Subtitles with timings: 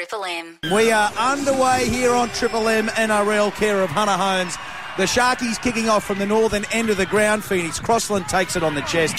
[0.00, 0.58] Triple M.
[0.72, 4.56] We are underway here on Triple M NRL care of Hunter Holmes.
[4.96, 7.44] The Sharkies kicking off from the northern end of the ground.
[7.44, 9.16] Phoenix Crossland takes it on the chest.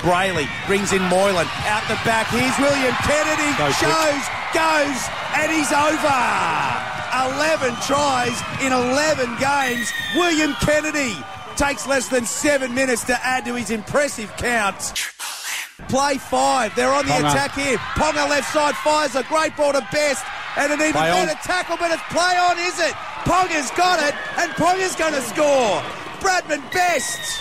[0.00, 2.26] Brailey brings in Moylan out the back.
[2.28, 3.52] Here's William Kennedy.
[3.60, 4.24] Go, shows,
[4.56, 5.00] goes,
[5.36, 6.20] and he's over.
[7.36, 9.92] 11 tries in 11 games.
[10.16, 11.14] William Kennedy
[11.56, 15.12] takes less than seven minutes to add to his impressive count.
[15.88, 16.74] Play five.
[16.74, 17.30] They're on the Ponga.
[17.30, 17.78] attack here.
[17.96, 20.24] Ponga left side fires a great ball to Best.
[20.56, 21.26] And an even Play on.
[21.26, 22.92] better tackle, but it's play on, is it?
[23.24, 25.80] Ponga's got it, and Ponga's going to score.
[26.20, 27.40] Bradman Best.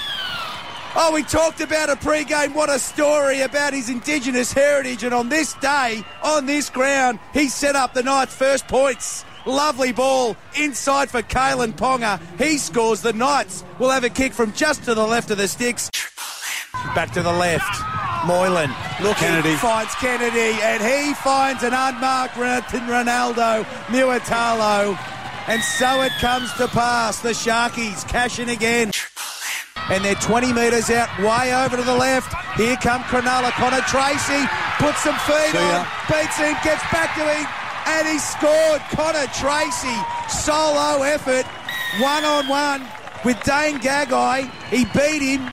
[0.96, 2.54] Oh, we talked about a pre-game.
[2.54, 5.04] What a story about his Indigenous heritage.
[5.04, 9.24] And on this day, on this ground, he set up the night's first points.
[9.46, 12.20] Lovely ball inside for Kalyn Ponga.
[12.38, 13.02] He scores.
[13.02, 15.90] The Knights will have a kick from just to the left of the sticks.
[16.94, 18.11] Back to the left.
[18.26, 18.70] Moylan
[19.02, 19.56] looking, Kennedy.
[19.56, 24.98] finds Kennedy, and he finds an unmarked Ron- Ronaldo Mulitalo.
[25.48, 27.20] And so it comes to pass.
[27.20, 28.92] The Sharkies cashing again.
[29.90, 32.32] And they're 20 metres out, way over to the left.
[32.58, 33.52] Here come Cronulla.
[33.52, 34.46] Connor Tracey
[34.78, 37.46] puts some feet on, beats him, gets back to him,
[37.88, 38.82] and he scored.
[38.92, 39.98] Connor Tracey,
[40.30, 41.46] solo effort,
[42.00, 42.88] one on one
[43.26, 44.50] with Dane Gagai.
[44.70, 45.50] He beat him,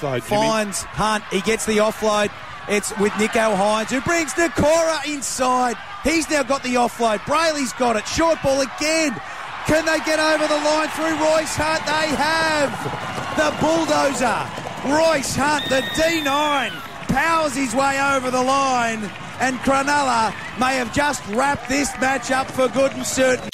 [0.00, 0.40] So, Jimmy.
[0.40, 1.24] finds Hunt.
[1.30, 2.30] He gets the offload.
[2.68, 5.76] It's with Nicho Hynes, who brings Nikora inside.
[6.04, 7.18] He's now got the offload.
[7.20, 8.08] Brailey's got it.
[8.08, 9.14] Short ball again.
[9.66, 11.84] Can they get over the line through Royce Hunt?
[11.84, 12.72] They have.
[13.36, 14.40] The bulldozer.
[14.88, 16.70] Royce Hunt, the D9,
[17.08, 19.04] powers his way over the line.
[19.40, 23.48] And Cronulla may have just wrapped this match up for good and certain.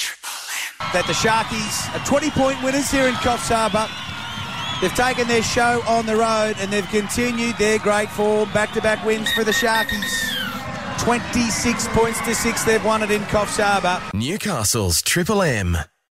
[0.93, 3.87] That the Sharkies are 20 point winners here in Coffs Harbour.
[4.81, 8.51] They've taken their show on the road and they've continued their great form.
[8.53, 10.33] Back to back wins for the Sharkies.
[10.99, 14.01] 26 points to 6 they've won it in Coffs Harbour.
[14.13, 15.77] Newcastle's Triple M.